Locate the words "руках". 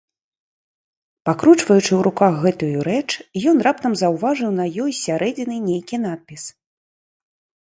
2.07-2.33